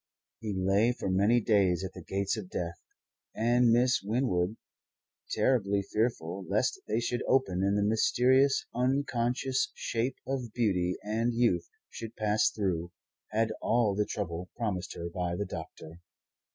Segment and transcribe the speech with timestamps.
[0.39, 2.81] He lay for many days at the gates of Death,
[3.35, 4.57] and Miss Winwood,
[5.29, 11.69] terribly fearful lest they should open and the mysterious, unconscious shape of beauty and youth
[11.91, 12.91] should pass through,
[13.29, 16.01] had all the trouble promised her by the doctor.